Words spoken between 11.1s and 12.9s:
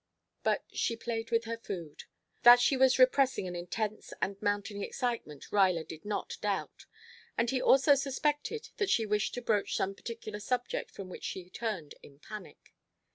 she turned in panic.